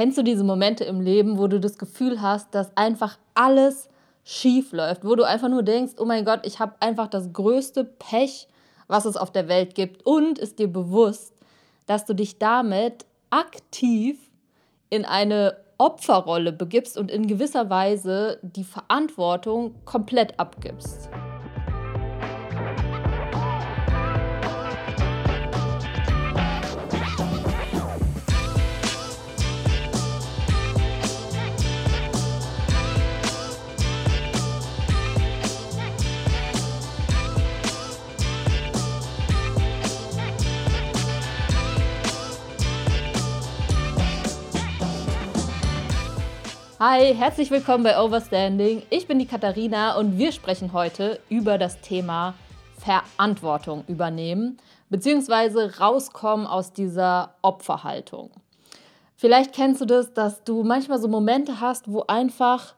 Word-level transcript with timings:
Kennst 0.00 0.16
du 0.16 0.22
diese 0.22 0.44
Momente 0.44 0.84
im 0.84 1.02
Leben, 1.02 1.36
wo 1.36 1.46
du 1.46 1.60
das 1.60 1.76
Gefühl 1.76 2.22
hast, 2.22 2.54
dass 2.54 2.74
einfach 2.74 3.18
alles 3.34 3.90
schief 4.24 4.72
läuft, 4.72 5.04
wo 5.04 5.14
du 5.14 5.24
einfach 5.24 5.50
nur 5.50 5.62
denkst, 5.62 5.96
oh 5.98 6.06
mein 6.06 6.24
Gott, 6.24 6.40
ich 6.44 6.58
habe 6.58 6.72
einfach 6.80 7.06
das 7.06 7.34
größte 7.34 7.84
Pech, 7.84 8.48
was 8.88 9.04
es 9.04 9.18
auf 9.18 9.30
der 9.30 9.46
Welt 9.46 9.74
gibt 9.74 10.06
und 10.06 10.38
ist 10.38 10.58
dir 10.58 10.68
bewusst, 10.72 11.34
dass 11.84 12.06
du 12.06 12.14
dich 12.14 12.38
damit 12.38 13.04
aktiv 13.28 14.30
in 14.88 15.04
eine 15.04 15.58
Opferrolle 15.76 16.52
begibst 16.52 16.96
und 16.96 17.10
in 17.10 17.26
gewisser 17.26 17.68
Weise 17.68 18.38
die 18.40 18.64
Verantwortung 18.64 19.74
komplett 19.84 20.40
abgibst. 20.40 21.10
Hi, 46.82 47.14
herzlich 47.14 47.50
willkommen 47.50 47.84
bei 47.84 48.02
Overstanding. 48.02 48.84
Ich 48.88 49.06
bin 49.06 49.18
die 49.18 49.26
Katharina 49.26 49.98
und 49.98 50.16
wir 50.16 50.32
sprechen 50.32 50.72
heute 50.72 51.20
über 51.28 51.58
das 51.58 51.82
Thema 51.82 52.32
Verantwortung 52.78 53.84
übernehmen 53.86 54.56
bzw. 54.88 55.78
rauskommen 55.78 56.46
aus 56.46 56.72
dieser 56.72 57.34
Opferhaltung. 57.42 58.30
Vielleicht 59.14 59.52
kennst 59.52 59.82
du 59.82 59.84
das, 59.84 60.14
dass 60.14 60.42
du 60.42 60.62
manchmal 60.62 60.98
so 60.98 61.06
Momente 61.06 61.60
hast, 61.60 61.92
wo 61.92 62.04
einfach 62.08 62.74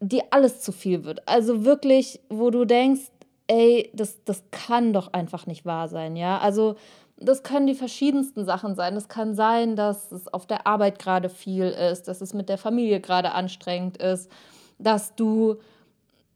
dir 0.00 0.22
alles 0.30 0.62
zu 0.62 0.72
viel 0.72 1.04
wird. 1.04 1.28
Also 1.28 1.66
wirklich, 1.66 2.20
wo 2.30 2.48
du 2.48 2.64
denkst, 2.64 3.10
ey, 3.48 3.90
das, 3.92 4.24
das 4.24 4.44
kann 4.50 4.94
doch 4.94 5.12
einfach 5.12 5.44
nicht 5.44 5.66
wahr 5.66 5.88
sein, 5.88 6.16
ja? 6.16 6.38
Also 6.38 6.76
das 7.20 7.42
können 7.42 7.66
die 7.66 7.74
verschiedensten 7.74 8.44
Sachen 8.44 8.74
sein. 8.74 8.96
Es 8.96 9.08
kann 9.08 9.34
sein, 9.34 9.76
dass 9.76 10.10
es 10.10 10.26
auf 10.32 10.46
der 10.46 10.66
Arbeit 10.66 10.98
gerade 10.98 11.28
viel 11.28 11.66
ist, 11.66 12.08
dass 12.08 12.20
es 12.20 12.32
mit 12.32 12.48
der 12.48 12.58
Familie 12.58 13.00
gerade 13.00 13.32
anstrengend 13.32 13.98
ist, 13.98 14.30
dass 14.78 15.14
du 15.14 15.56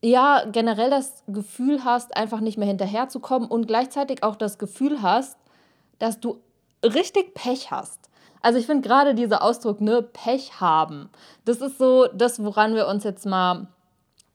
ja 0.03 0.45
generell 0.53 0.91
das 0.91 1.25
Gefühl 1.27 1.85
hast, 1.85 2.17
einfach 2.17 2.41
nicht 2.41 2.59
mehr 2.59 2.69
hinterherzukommen 2.69 3.49
und 3.49 3.67
gleichzeitig 3.67 4.23
auch 4.23 4.37
das 4.37 4.59
Gefühl 4.59 5.01
hast, 5.01 5.39
dass 5.99 6.21
du 6.21 6.41
richtig 6.83 7.35
Pech 7.35 7.71
hast. 7.71 8.11
Also 8.43 8.59
ich 8.59 8.67
finde 8.67 8.87
gerade 8.87 9.15
dieser 9.15 9.43
Ausdruck, 9.43 9.81
ne, 9.81 10.03
Pech 10.03 10.61
haben, 10.61 11.09
das 11.47 11.63
ist 11.63 11.79
so 11.79 12.09
das, 12.09 12.45
woran 12.45 12.75
wir 12.75 12.87
uns 12.89 13.05
jetzt 13.05 13.25
mal 13.25 13.69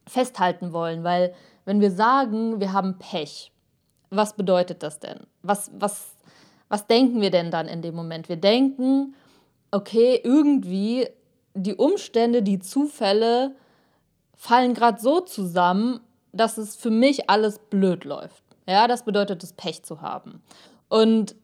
festhalten 0.07 0.73
wollen, 0.73 1.03
weil 1.03 1.35
wenn 1.65 1.79
wir 1.79 1.91
sagen, 1.91 2.59
wir 2.59 2.73
haben 2.73 2.97
Pech, 2.97 3.51
was 4.09 4.33
bedeutet 4.33 4.81
das 4.81 4.99
denn? 4.99 5.19
Was, 5.43 5.69
was 5.77 6.15
was 6.69 6.87
denken 6.87 7.21
wir 7.21 7.31
denn 7.31 7.51
dann 7.51 7.67
in 7.67 7.81
dem 7.81 7.95
Moment? 7.95 8.29
Wir 8.29 8.37
denken, 8.37 9.15
okay, 9.71 10.21
irgendwie 10.23 11.07
die 11.53 11.75
Umstände, 11.75 12.41
die 12.43 12.59
Zufälle 12.59 13.55
fallen 14.35 14.73
gerade 14.73 15.01
so 15.01 15.19
zusammen, 15.19 15.99
dass 16.31 16.57
es 16.57 16.75
für 16.75 16.91
mich 16.91 17.29
alles 17.29 17.59
blöd 17.59 18.05
läuft. 18.05 18.43
Ja, 18.67 18.87
das 18.87 19.03
bedeutet 19.03 19.43
es, 19.43 19.53
Pech 19.53 19.83
zu 19.83 20.01
haben. 20.01 20.43
Und 20.87 21.35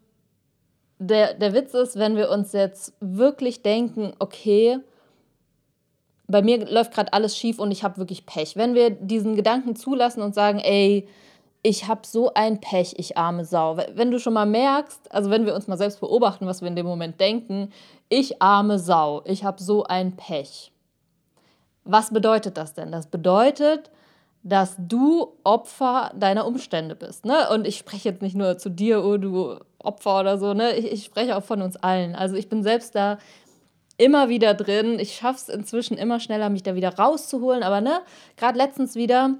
der, 1.00 1.34
der 1.34 1.54
Witz 1.54 1.74
ist, 1.74 1.98
wenn 1.98 2.16
wir 2.16 2.30
uns 2.30 2.54
jetzt 2.54 2.94
wirklich 3.00 3.64
denken, 3.64 4.14
okay, 4.20 4.80
bei 6.28 6.42
mir 6.42 6.66
läuft 6.72 6.94
gerade 6.94 7.14
alles 7.14 7.38
schief 7.38 7.60
und 7.60 7.72
ich 7.72 7.84
habe 7.84 7.98
wirklich 7.98 8.26
Pech. 8.26 8.56
Wenn 8.56 8.74
wir 8.74 8.90
diesen 8.92 9.36
Gedanken 9.36 9.76
zulassen 9.76 10.22
und 10.22 10.34
sagen, 10.34 10.60
ey, 10.60 11.08
ich 11.66 11.88
habe 11.88 12.02
so 12.06 12.32
ein 12.36 12.62
Pech, 12.62 12.94
ich 13.00 13.18
arme 13.18 13.44
Sau. 13.44 13.78
Wenn 13.96 14.12
du 14.12 14.20
schon 14.20 14.34
mal 14.34 14.46
merkst, 14.46 15.12
also 15.12 15.32
wenn 15.32 15.48
wir 15.48 15.56
uns 15.56 15.68
mal 15.68 15.80
selbst 15.80 16.00
beobachten, 16.00 16.46
was 16.46 16.62
wir 16.62 16.68
in 16.68 16.76
dem 16.76 16.86
Moment 16.86 17.20
denken, 17.20 17.72
ich 18.08 18.40
arme 18.40 18.78
Sau, 18.78 19.24
ich 19.26 19.44
habe 19.44 19.60
so 19.64 19.84
ein 19.84 20.16
Pech. 20.16 20.72
Was 21.84 22.14
bedeutet 22.14 22.58
das 22.58 22.76
denn? 22.76 22.92
Das 22.92 23.08
bedeutet, 23.08 23.90
dass 24.44 24.76
du 24.78 25.34
Opfer 25.44 26.12
deiner 26.16 26.46
Umstände 26.46 26.96
bist. 26.96 27.26
Ne? 27.26 27.50
Und 27.52 27.66
ich 27.66 27.78
spreche 27.78 28.10
jetzt 28.10 28.22
nicht 28.22 28.36
nur 28.36 28.60
zu 28.60 28.70
dir, 28.70 29.04
oh 29.04 29.18
du 29.18 29.56
Opfer 29.80 30.20
oder 30.20 30.38
so, 30.38 30.54
ne? 30.54 30.76
ich, 30.76 30.92
ich 30.92 31.04
spreche 31.06 31.36
auch 31.36 31.44
von 31.44 31.64
uns 31.64 31.78
allen. 31.78 32.14
Also 32.14 32.36
ich 32.36 32.48
bin 32.48 32.62
selbst 32.62 32.94
da 32.94 33.18
immer 33.98 34.30
wieder 34.30 34.54
drin. 34.54 35.00
Ich 35.00 35.16
schaffe 35.16 35.40
es 35.40 35.50
inzwischen 35.50 35.98
immer 35.98 36.20
schneller, 36.20 36.50
mich 36.50 36.62
da 36.62 36.76
wieder 36.76 36.96
rauszuholen. 36.96 37.64
Aber 37.64 37.82
ne, 37.82 38.02
gerade 38.38 38.56
letztens 38.56 38.94
wieder 38.94 39.40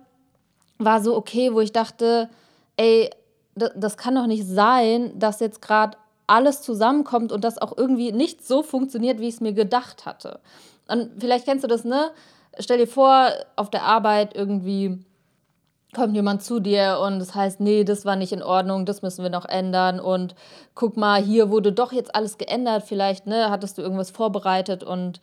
war 0.78 1.02
so 1.02 1.16
okay, 1.16 1.54
wo 1.54 1.60
ich 1.60 1.72
dachte, 1.72 2.30
ey, 2.78 3.10
das 3.56 3.98
kann 3.98 4.16
doch 4.16 4.28
nicht 4.28 4.46
sein, 4.46 5.18
dass 5.18 5.40
jetzt 5.40 5.62
gerade 5.62 5.98
alles 6.28 6.62
zusammenkommt 6.62 7.32
und 7.32 7.44
das 7.44 7.58
auch 7.58 7.78
irgendwie 7.78 8.12
nicht 8.12 8.46
so 8.46 8.64
funktioniert, 8.64 9.20
wie 9.20 9.28
ich 9.28 9.36
es 9.36 9.42
mir 9.42 9.54
gedacht 9.54 10.06
hatte. 10.06 10.40
Und 10.88 11.12
vielleicht 11.20 11.46
kennst 11.46 11.64
du 11.64 11.68
das, 11.68 11.84
ne? 11.84 12.12
Stell 12.60 12.78
dir 12.78 12.88
vor, 12.88 13.30
auf 13.56 13.70
der 13.70 13.84
Arbeit 13.84 14.36
irgendwie 14.36 15.00
kommt 15.94 16.14
jemand 16.14 16.44
zu 16.44 16.60
dir 16.60 17.00
und 17.02 17.20
das 17.20 17.34
heißt, 17.34 17.62
nee, 17.62 17.84
das 17.84 18.06
war 18.06 18.18
nicht 18.18 18.34
in 18.34 18.44
Ordnung, 18.44 18.86
das 18.86 19.02
müssen 19.02 19.24
wir 19.24 19.30
noch 19.30 19.46
ändern 19.46 20.00
und 20.00 20.36
guck 20.74 20.98
mal, 20.98 21.22
hier 21.22 21.50
wurde 21.50 21.72
doch 21.72 21.94
jetzt 21.94 22.14
alles 22.14 22.38
geändert, 22.38 22.84
vielleicht, 22.86 23.28
ne, 23.28 23.50
hattest 23.50 23.78
du 23.78 23.82
irgendwas 23.82 24.12
vorbereitet 24.12 24.84
und 24.84 25.22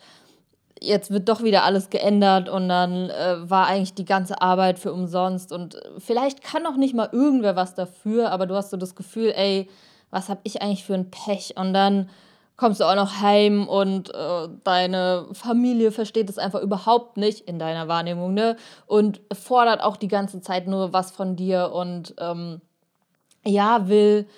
jetzt 0.82 1.10
wird 1.10 1.28
doch 1.28 1.43
wieder 1.43 1.65
alles 1.65 1.91
geändert 1.91 2.48
und 2.48 2.69
dann 2.69 3.10
äh, 3.10 3.48
war 3.48 3.66
eigentlich 3.66 3.94
die 3.94 4.04
ganze 4.04 4.41
Arbeit 4.43 4.78
für 4.78 4.93
umsonst 4.93 5.53
und 5.53 5.81
vielleicht 5.98 6.43
kann 6.43 6.66
auch 6.66 6.76
nicht 6.76 6.94
mal 6.94 7.09
irgendwer 7.12 7.56
was 7.56 7.75
dafür, 7.75 8.31
aber 8.31 8.47
du 8.47 8.54
hast 8.54 8.70
so 8.70 8.76
das 8.76 8.94
Gefühl, 8.94 9.32
ey, 9.37 9.69
was 10.10 10.28
habe 10.28 10.41
ich 10.44 10.60
eigentlich 10.60 10.84
für 10.84 10.94
ein 10.94 11.10
Pech 11.10 11.54
und 11.56 11.72
dann 11.72 12.09
kommst 12.56 12.81
du 12.81 12.84
auch 12.84 12.94
noch 12.94 13.21
heim 13.21 13.66
und 13.66 14.15
äh, 14.15 14.48
deine 14.62 15.26
Familie 15.32 15.91
versteht 15.91 16.28
es 16.28 16.38
einfach 16.38 16.60
überhaupt 16.60 17.16
nicht 17.16 17.41
in 17.48 17.59
deiner 17.59 17.88
Wahrnehmung, 17.88 18.34
ne? 18.34 18.56
Und 18.87 19.21
fordert 19.32 19.82
auch 19.82 19.97
die 19.97 20.09
ganze 20.09 20.41
Zeit 20.42 20.69
nur 20.69 20.92
was 20.92 21.10
von 21.10 21.34
dir 21.34 21.72
und 21.72 22.15
ähm, 22.19 22.60
ja, 23.44 23.88
will, 23.88 24.28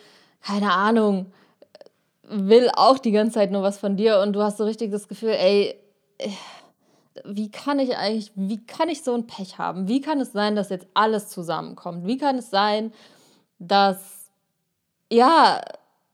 keine 0.40 0.72
Ahnung, 0.72 1.32
will 2.22 2.70
auch 2.74 2.98
die 2.98 3.12
ganze 3.12 3.34
Zeit 3.34 3.50
nur 3.50 3.62
was 3.62 3.78
von 3.78 3.96
dir 3.96 4.20
und 4.20 4.32
du 4.32 4.42
hast 4.42 4.56
so 4.56 4.64
richtig 4.64 4.90
das 4.90 5.08
Gefühl, 5.08 5.30
ey, 5.30 5.74
wie 7.24 7.50
kann 7.50 7.78
ich 7.78 7.96
eigentlich, 7.96 8.32
wie 8.34 8.64
kann 8.64 8.88
ich 8.88 9.02
so 9.02 9.14
ein 9.14 9.26
Pech 9.26 9.58
haben? 9.58 9.88
Wie 9.88 10.00
kann 10.00 10.20
es 10.20 10.32
sein, 10.32 10.56
dass 10.56 10.70
jetzt 10.70 10.86
alles 10.94 11.28
zusammenkommt? 11.28 12.06
Wie 12.06 12.18
kann 12.18 12.38
es 12.38 12.50
sein, 12.50 12.92
dass 13.58 14.30
ja 15.10 15.60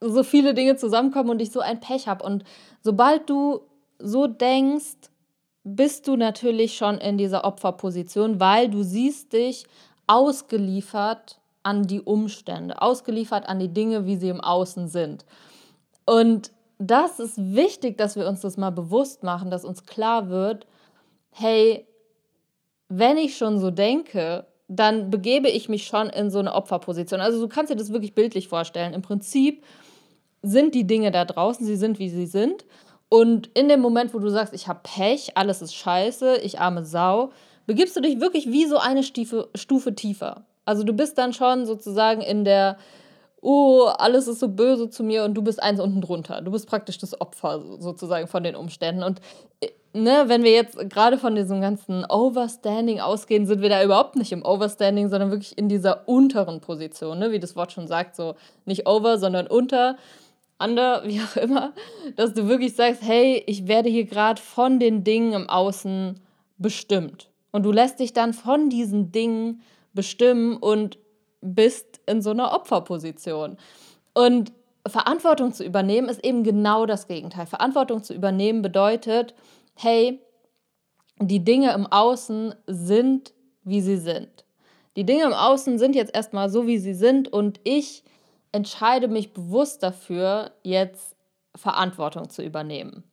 so 0.01 0.23
viele 0.23 0.55
Dinge 0.55 0.77
zusammenkommen 0.77 1.31
und 1.31 1.43
ich 1.43 1.53
so 1.53 1.61
ein 1.61 1.81
Pech 1.81 2.07
habe? 2.07 2.25
Und 2.25 2.45
sobald 2.83 3.31
du 3.31 3.61
so 3.99 4.27
denkst, 4.27 5.11
bist 5.65 6.09
du 6.09 6.17
natürlich 6.17 6.77
schon 6.77 6.99
in 6.99 7.19
dieser 7.19 7.45
Opferposition, 7.45 8.41
weil 8.41 8.69
du 8.69 8.83
siehst 8.83 9.33
dich 9.33 9.67
ausgeliefert 10.07 11.39
an 11.63 11.87
die 11.87 12.01
Umstände, 12.01 12.81
ausgeliefert 12.81 13.49
an 13.49 13.59
die 13.59 13.73
Dinge, 13.73 14.07
wie 14.07 14.17
sie 14.17 14.29
im 14.29 14.41
Außen 14.41 14.89
sind. 14.89 15.25
Und 16.07 16.51
das 16.81 17.21
ist 17.21 17.37
wichtig, 17.37 17.99
dass 17.99 18.17
wir 18.17 18.27
uns 18.27 18.41
das 18.41 18.57
mal 18.57 18.71
bewusst 18.71 19.23
machen, 19.23 19.51
dass 19.51 19.67
uns 19.67 19.85
klar 19.85 20.31
wird, 20.31 20.67
hey, 21.31 21.87
wenn 22.89 23.19
ich 23.19 23.37
schon 23.37 23.59
so 23.59 23.71
denke, 23.71 24.47
dann 24.67 25.11
begebe 25.11 25.49
ich 25.49 25.69
mich 25.69 25.87
schon 25.87 26.09
in 26.09 26.31
so 26.31 26.39
eine 26.39 26.55
Opferposition. 26.55 27.21
Also 27.21 27.39
du 27.39 27.49
kannst 27.49 27.71
dir 27.71 27.77
das 27.77 27.93
wirklich 27.93 28.15
bildlich 28.15 28.49
vorstellen. 28.49 28.95
Im 28.95 29.03
Prinzip 29.03 29.63
sind 30.43 30.75
die 30.75 30.87
Dinge 30.87 31.11
da 31.11 31.27
draußen, 31.27 31.67
sie 31.67 31.77
sind, 31.77 31.99
wie 31.99 32.09
sie 32.09 32.27
sind. 32.27 32.65
Und 33.11 33.49
in 33.49 33.69
dem 33.69 33.81
Moment, 33.81 34.15
wo 34.15 34.19
du 34.19 34.31
sagst, 34.31 34.55
ich 34.55 34.67
habe 34.67 34.81
Pech, 34.83 35.37
alles 35.37 35.61
ist 35.61 35.75
scheiße, 35.75 36.39
ich 36.39 36.61
arme 36.61 36.85
Sau, 36.85 37.31
begibst 37.67 37.95
du 37.95 38.01
dich 38.01 38.21
wirklich 38.21 38.51
wie 38.51 38.65
so 38.65 38.79
eine 38.79 39.03
Stufe, 39.03 39.51
Stufe 39.55 39.95
tiefer. 39.95 40.47
Also 40.65 40.83
du 40.83 40.95
bist 40.95 41.19
dann 41.19 41.35
schon 41.35 41.67
sozusagen 41.67 42.23
in 42.23 42.45
der 42.45 42.79
oh, 43.43 43.87
alles 43.87 44.29
ist 44.29 44.41
so 44.41 44.49
böse 44.49 44.91
zu 44.91 45.03
mir 45.03 45.25
und 45.25 45.35
du 45.35 45.43
bist 45.43 45.63
eins 45.63 45.81
unten 45.81 46.01
drunter. 46.01 46.43
Du 46.43 46.51
bist 46.51 46.69
praktisch 46.69 46.99
das 46.99 47.21
Opfer 47.21 47.63
sozusagen 47.79 48.27
von 48.27 48.43
den 48.43 48.55
Umständen. 48.55 49.03
Und 49.03 49.21
äh, 49.61 49.69
ne, 49.93 50.25
wenn 50.27 50.43
wir 50.43 50.53
jetzt 50.53 50.79
gerade 50.91 51.19
von 51.19 51.35
diesem 51.35 51.61
ganzen 51.61 52.05
Overstanding 52.05 53.01
ausgehen, 53.01 53.47
sind 53.47 53.63
wir 53.63 53.69
da 53.69 53.83
überhaupt 53.83 54.17
nicht 54.17 54.33
im 54.33 54.45
Overstanding, 54.45 55.09
sondern 55.09 55.31
wirklich 55.31 55.57
in 55.57 55.69
dieser 55.69 56.09
unteren 56.09 56.61
Position, 56.61 57.19
ne? 57.19 57.33
wie 57.33 57.41
das 57.41 57.57
Wort 57.57 57.73
schon 57.73 57.89
sagt, 57.89 58.17
so 58.17 58.35
nicht 58.67 58.87
over, 58.87 59.19
sondern 59.19 59.47
unter. 59.47 59.97
Under, 60.63 61.03
wie 61.07 61.21
auch 61.21 61.37
immer, 61.37 61.73
dass 62.17 62.35
du 62.35 62.47
wirklich 62.47 62.77
sagst, 62.77 63.03
hey, 63.03 63.43
ich 63.47 63.67
werde 63.67 63.89
hier 63.89 64.05
gerade 64.05 64.41
von 64.41 64.79
den 64.79 65.05
Dingen 65.05 65.33
im 65.33 65.49
Außen 65.49 66.21
bestimmt. 66.59 67.31
Und 67.53 67.65
du 67.65 67.73
lässt 67.73 67.99
dich 68.01 68.13
dann 68.13 68.35
von 68.35 68.69
diesen 68.69 69.11
Dingen 69.11 69.63
bestimmen 69.93 70.57
und 70.57 70.99
bist 71.41 72.01
in 72.07 72.23
so 72.23 72.31
einer 72.31 72.53
Opferposition. 72.53 73.57
Und 74.15 74.53
Verantwortung 74.87 75.53
zu 75.53 75.65
übernehmen 75.65 76.09
ist 76.09 76.25
eben 76.25 76.43
genau 76.43 76.87
das 76.87 77.07
Gegenteil. 77.07 77.47
Verantwortung 77.47 78.03
zu 78.03 78.15
übernehmen 78.15 78.63
bedeutet, 78.63 79.35
hey, 79.75 80.21
die 81.19 81.45
Dinge 81.45 81.73
im 81.73 81.87
Außen 81.87 82.55
sind, 82.67 83.35
wie 83.63 83.81
sie 83.81 83.99
sind. 83.99 84.45
Die 84.97 85.05
Dinge 85.05 85.25
im 85.25 85.35
Außen 85.35 85.79
sind 85.79 85.95
jetzt 85.95 86.15
erstmal 86.15 86.49
so, 86.49 86.67
wie 86.67 86.79
sie 86.79 86.95
sind 86.95 87.29
und 87.33 87.61
ich 87.65 88.05
entscheide 88.53 89.07
mich 89.09 89.33
bewusst 89.33 89.83
dafür, 89.83 90.53
jetzt 90.63 91.17
Verantwortung 91.55 92.29
zu 92.31 92.43
übernehmen. 92.43 93.05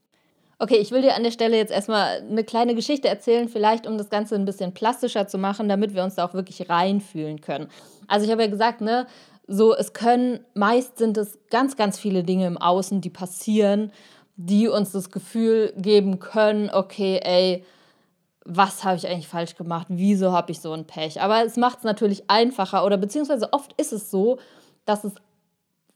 Okay, 0.59 0.77
ich 0.77 0.91
will 0.91 1.03
dir 1.03 1.15
an 1.15 1.23
der 1.23 1.31
Stelle 1.31 1.55
jetzt 1.55 1.71
erstmal 1.71 2.19
eine 2.19 2.43
kleine 2.43 2.73
Geschichte 2.73 3.07
erzählen, 3.07 3.47
vielleicht 3.47 3.85
um 3.85 3.97
das 3.97 4.09
Ganze 4.09 4.33
ein 4.33 4.45
bisschen 4.45 4.73
plastischer 4.73 5.27
zu 5.27 5.37
machen, 5.37 5.69
damit 5.69 5.93
wir 5.93 6.03
uns 6.03 6.15
da 6.15 6.25
auch 6.25 6.33
wirklich 6.33 6.67
reinfühlen 6.67 7.41
können. 7.41 7.67
Also 8.07 8.25
ich 8.25 8.31
habe 8.31 8.41
ja 8.41 8.49
gesagt, 8.49 8.81
ne, 8.81 9.05
so 9.47 9.75
es 9.75 9.93
können, 9.93 10.39
meist 10.55 10.97
sind 10.97 11.15
es 11.17 11.37
ganz, 11.51 11.75
ganz 11.75 11.99
viele 11.99 12.23
Dinge 12.23 12.47
im 12.47 12.57
Außen, 12.57 13.01
die 13.01 13.11
passieren, 13.11 13.91
die 14.35 14.67
uns 14.67 14.91
das 14.91 15.11
Gefühl 15.11 15.73
geben 15.77 16.19
können, 16.19 16.71
okay, 16.71 17.19
ey, 17.23 17.63
was 18.43 18.83
habe 18.83 18.97
ich 18.97 19.07
eigentlich 19.07 19.27
falsch 19.27 19.55
gemacht? 19.57 19.87
Wieso 19.89 20.31
habe 20.31 20.51
ich 20.51 20.59
so 20.59 20.71
ein 20.71 20.87
Pech? 20.87 21.21
Aber 21.21 21.45
es 21.45 21.57
macht 21.57 21.79
es 21.79 21.83
natürlich 21.83 22.29
einfacher 22.29 22.83
oder 22.83 22.97
beziehungsweise 22.97 23.53
oft 23.53 23.73
ist 23.79 23.93
es 23.93 24.09
so, 24.09 24.39
dass 24.85 25.03
es 25.03 25.13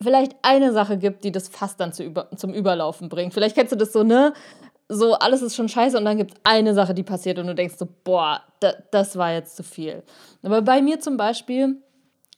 vielleicht 0.01 0.35
eine 0.41 0.71
Sache 0.73 0.97
gibt, 0.97 1.23
die 1.23 1.31
das 1.31 1.47
fast 1.47 1.79
dann 1.79 1.93
zu 1.93 2.03
über, 2.03 2.29
zum 2.35 2.53
Überlaufen 2.53 3.09
bringt. 3.09 3.33
Vielleicht 3.33 3.55
kennst 3.55 3.71
du 3.71 3.77
das 3.77 3.93
so, 3.93 4.03
ne? 4.03 4.33
So, 4.89 5.13
alles 5.13 5.41
ist 5.41 5.55
schon 5.55 5.69
scheiße 5.69 5.97
und 5.97 6.03
dann 6.03 6.17
gibt 6.17 6.33
es 6.33 6.39
eine 6.43 6.73
Sache, 6.73 6.93
die 6.93 7.03
passiert 7.03 7.39
und 7.39 7.47
du 7.47 7.55
denkst 7.55 7.75
so, 7.77 7.87
boah, 8.03 8.41
da, 8.59 8.73
das 8.91 9.15
war 9.15 9.31
jetzt 9.31 9.55
zu 9.55 9.63
viel. 9.63 10.03
Aber 10.43 10.61
bei 10.61 10.81
mir 10.81 10.99
zum 10.99 11.15
Beispiel, 11.15 11.77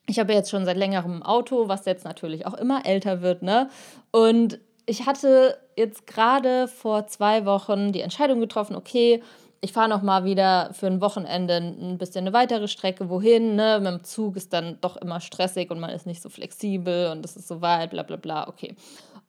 ich 0.05 0.19
habe 0.19 0.33
jetzt 0.33 0.51
schon 0.51 0.65
seit 0.65 0.77
längerem 0.77 1.17
ein 1.17 1.23
Auto, 1.23 1.67
was 1.67 1.85
jetzt 1.85 2.05
natürlich 2.05 2.45
auch 2.45 2.53
immer 2.53 2.85
älter 2.85 3.21
wird, 3.21 3.41
ne? 3.41 3.69
Und 4.11 4.59
ich 4.85 5.05
hatte 5.05 5.57
jetzt 5.75 6.05
gerade 6.05 6.67
vor 6.67 7.07
zwei 7.07 7.45
Wochen 7.45 7.91
die 7.91 8.01
Entscheidung 8.01 8.39
getroffen, 8.39 8.75
okay, 8.75 9.23
ich 9.63 9.71
fahre 9.71 9.87
noch 9.87 10.01
mal 10.01 10.25
wieder 10.25 10.71
für 10.73 10.87
ein 10.87 10.99
Wochenende 10.99 11.55
ein 11.55 11.97
bisschen 11.97 12.25
eine 12.25 12.33
weitere 12.33 12.67
Strecke, 12.67 13.09
wohin, 13.09 13.55
ne? 13.55 13.79
Mit 13.81 13.93
dem 13.93 14.03
Zug 14.03 14.35
ist 14.35 14.51
dann 14.51 14.77
doch 14.81 14.97
immer 14.97 15.21
stressig 15.21 15.71
und 15.71 15.79
man 15.79 15.89
ist 15.89 16.05
nicht 16.05 16.21
so 16.21 16.27
flexibel 16.27 17.09
und 17.11 17.23
es 17.23 17.37
ist 17.37 17.47
so 17.47 17.61
weit, 17.61 17.91
bla 17.91 18.03
bla 18.03 18.17
bla, 18.17 18.49
okay. 18.49 18.75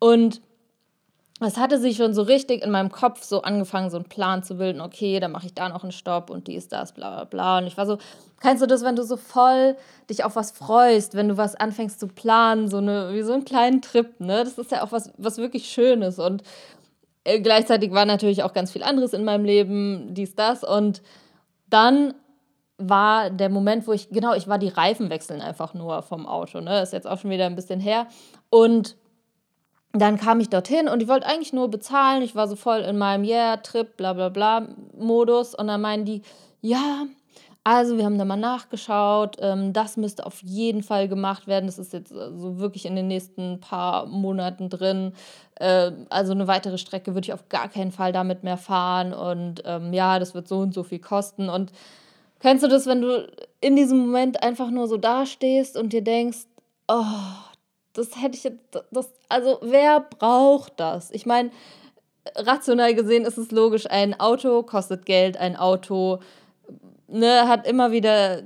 Und 0.00 0.40
es 1.38 1.56
hatte 1.56 1.78
sich 1.78 1.96
schon 1.96 2.14
so 2.14 2.22
richtig 2.22 2.64
in 2.64 2.72
meinem 2.72 2.90
Kopf 2.90 3.22
so 3.22 3.42
angefangen, 3.42 3.90
so 3.90 3.96
einen 3.96 4.08
Plan 4.08 4.42
zu 4.42 4.56
bilden, 4.56 4.80
okay, 4.80 5.20
dann 5.20 5.30
mache 5.30 5.46
ich 5.46 5.54
da 5.54 5.68
noch 5.68 5.84
einen 5.84 5.92
Stopp 5.92 6.30
und 6.30 6.48
dies, 6.48 6.66
das, 6.66 6.92
bla 6.92 7.10
bla 7.10 7.24
bla. 7.24 7.58
Und 7.58 7.68
ich 7.68 7.76
war 7.76 7.86
so, 7.86 7.98
kennst 8.40 8.60
du 8.60 8.66
das, 8.66 8.82
wenn 8.82 8.96
du 8.96 9.04
so 9.04 9.16
voll 9.16 9.76
dich 10.10 10.24
auf 10.24 10.34
was 10.34 10.50
freust, 10.50 11.14
wenn 11.14 11.28
du 11.28 11.36
was 11.36 11.54
anfängst 11.54 12.00
zu 12.00 12.08
planen, 12.08 12.68
so 12.68 12.78
eine, 12.78 13.12
wie 13.12 13.22
so 13.22 13.34
einen 13.34 13.44
kleinen 13.44 13.82
Trip, 13.82 14.18
ne? 14.18 14.42
Das 14.42 14.58
ist 14.58 14.72
ja 14.72 14.82
auch 14.82 14.90
was, 14.90 15.12
was 15.16 15.38
wirklich 15.38 15.68
Schönes. 15.68 16.18
Und 16.18 16.42
äh, 17.24 17.40
gleichzeitig 17.40 17.92
war 17.92 18.04
natürlich 18.04 18.42
auch 18.42 18.52
ganz 18.52 18.70
viel 18.70 18.82
anderes 18.82 19.12
in 19.12 19.24
meinem 19.24 19.44
Leben, 19.44 20.14
dies, 20.14 20.34
das. 20.34 20.62
Und 20.62 21.02
dann 21.68 22.14
war 22.76 23.30
der 23.30 23.48
Moment, 23.48 23.86
wo 23.86 23.92
ich, 23.92 24.10
genau, 24.10 24.34
ich 24.34 24.48
war 24.48 24.58
die 24.58 24.68
Reifen 24.68 25.10
wechseln 25.10 25.40
einfach 25.40 25.74
nur 25.74 26.02
vom 26.02 26.26
Auto. 26.26 26.60
Ne? 26.60 26.82
Ist 26.82 26.92
jetzt 26.92 27.06
auch 27.06 27.18
schon 27.18 27.30
wieder 27.30 27.46
ein 27.46 27.56
bisschen 27.56 27.80
her. 27.80 28.06
Und 28.50 28.96
dann 29.92 30.18
kam 30.18 30.40
ich 30.40 30.48
dorthin 30.48 30.88
und 30.88 31.02
ich 31.02 31.08
wollte 31.08 31.26
eigentlich 31.26 31.52
nur 31.52 31.70
bezahlen. 31.70 32.22
Ich 32.22 32.34
war 32.34 32.48
so 32.48 32.56
voll 32.56 32.80
in 32.80 32.98
meinem 32.98 33.24
Yeah-Trip, 33.24 33.96
bla 33.96 34.12
bla 34.12 34.28
bla 34.28 34.66
Modus. 34.98 35.54
Und 35.54 35.68
dann 35.68 35.80
meinen 35.80 36.04
die, 36.04 36.22
ja, 36.60 37.06
also, 37.66 37.96
wir 37.96 38.04
haben 38.04 38.18
da 38.18 38.26
mal 38.26 38.36
nachgeschaut. 38.36 39.38
Ähm, 39.40 39.72
das 39.72 39.96
müsste 39.96 40.26
auf 40.26 40.42
jeden 40.42 40.82
Fall 40.82 41.08
gemacht 41.08 41.46
werden. 41.46 41.64
Das 41.64 41.78
ist 41.78 41.94
jetzt 41.94 42.12
äh, 42.12 42.30
so 42.36 42.58
wirklich 42.58 42.84
in 42.84 42.94
den 42.94 43.08
nächsten 43.08 43.58
paar 43.58 44.04
Monaten 44.04 44.68
drin. 44.68 45.14
Äh, 45.54 45.92
also 46.10 46.32
eine 46.32 46.46
weitere 46.46 46.76
Strecke 46.76 47.14
würde 47.14 47.24
ich 47.26 47.32
auf 47.32 47.48
gar 47.48 47.70
keinen 47.70 47.90
Fall 47.90 48.12
damit 48.12 48.44
mehr 48.44 48.58
fahren. 48.58 49.14
Und 49.14 49.62
ähm, 49.64 49.94
ja, 49.94 50.18
das 50.18 50.34
wird 50.34 50.46
so 50.46 50.58
und 50.58 50.74
so 50.74 50.82
viel 50.82 50.98
kosten. 50.98 51.48
Und 51.48 51.72
kennst 52.38 52.62
du 52.62 52.68
das, 52.68 52.86
wenn 52.86 53.00
du 53.00 53.26
in 53.62 53.76
diesem 53.76 53.98
Moment 53.98 54.42
einfach 54.42 54.70
nur 54.70 54.86
so 54.86 54.98
dastehst 54.98 55.78
und 55.78 55.94
dir 55.94 56.04
denkst, 56.04 56.44
oh, 56.86 57.02
das 57.94 58.20
hätte 58.20 58.36
ich 58.36 58.44
jetzt, 58.44 58.60
das, 58.90 59.10
also 59.30 59.58
wer 59.62 60.00
braucht 60.00 60.74
das? 60.76 61.10
Ich 61.12 61.24
meine, 61.24 61.50
rational 62.36 62.94
gesehen 62.94 63.24
ist 63.24 63.38
es 63.38 63.50
logisch, 63.50 63.86
ein 63.88 64.18
Auto 64.20 64.62
kostet 64.64 65.06
Geld, 65.06 65.38
ein 65.38 65.56
Auto 65.56 66.20
ne, 67.08 67.48
hat 67.48 67.66
immer 67.66 67.92
wieder 67.92 68.42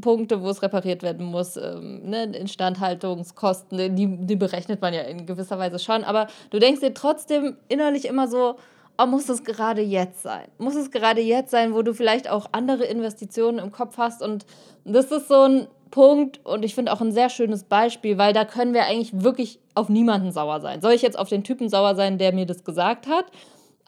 Punkte, 0.00 0.42
wo 0.42 0.48
es 0.48 0.62
repariert 0.62 1.02
werden 1.02 1.26
muss. 1.26 1.56
Ähm, 1.56 2.02
ne, 2.08 2.24
Instandhaltungskosten, 2.24 3.96
die, 3.96 4.26
die 4.26 4.36
berechnet 4.36 4.80
man 4.80 4.94
ja 4.94 5.02
in 5.02 5.26
gewisser 5.26 5.58
Weise 5.58 5.78
schon. 5.78 6.04
Aber 6.04 6.28
du 6.50 6.58
denkst 6.58 6.80
dir 6.80 6.94
trotzdem 6.94 7.56
innerlich 7.68 8.06
immer 8.06 8.28
so, 8.28 8.56
oh, 8.98 9.06
muss 9.06 9.28
es 9.28 9.44
gerade 9.44 9.82
jetzt 9.82 10.22
sein? 10.22 10.48
Muss 10.58 10.74
es 10.74 10.90
gerade 10.90 11.20
jetzt 11.20 11.50
sein, 11.50 11.74
wo 11.74 11.82
du 11.82 11.94
vielleicht 11.94 12.28
auch 12.28 12.46
andere 12.52 12.84
Investitionen 12.84 13.58
im 13.58 13.72
Kopf 13.72 13.98
hast? 13.98 14.22
Und 14.22 14.44
das 14.84 15.06
ist 15.10 15.28
so 15.28 15.42
ein 15.42 15.68
Punkt 15.90 16.44
und 16.44 16.64
ich 16.64 16.74
finde 16.74 16.92
auch 16.92 17.00
ein 17.00 17.12
sehr 17.12 17.30
schönes 17.30 17.64
Beispiel, 17.64 18.18
weil 18.18 18.32
da 18.32 18.44
können 18.44 18.74
wir 18.74 18.84
eigentlich 18.84 19.22
wirklich 19.22 19.58
auf 19.74 19.88
niemanden 19.88 20.32
sauer 20.32 20.60
sein. 20.60 20.82
Soll 20.82 20.92
ich 20.92 21.02
jetzt 21.02 21.18
auf 21.18 21.28
den 21.28 21.44
Typen 21.44 21.68
sauer 21.68 21.94
sein, 21.94 22.18
der 22.18 22.34
mir 22.34 22.46
das 22.46 22.64
gesagt 22.64 23.06
hat? 23.06 23.24